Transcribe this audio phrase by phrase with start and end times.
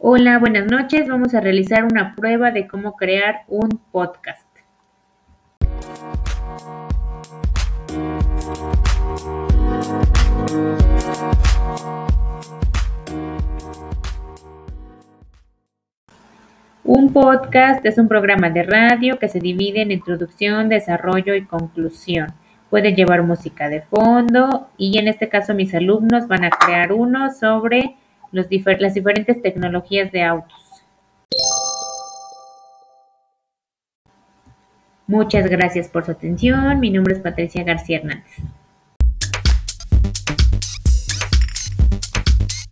[0.00, 1.08] Hola, buenas noches.
[1.08, 4.46] Vamos a realizar una prueba de cómo crear un podcast.
[16.84, 22.28] Un podcast es un programa de radio que se divide en introducción, desarrollo y conclusión.
[22.70, 27.32] Puede llevar música de fondo y en este caso mis alumnos van a crear uno
[27.32, 27.96] sobre
[28.32, 30.68] las diferentes tecnologías de autos.
[35.06, 36.80] Muchas gracias por su atención.
[36.80, 38.42] Mi nombre es Patricia García Hernández.